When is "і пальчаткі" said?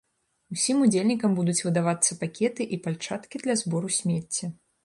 2.75-3.43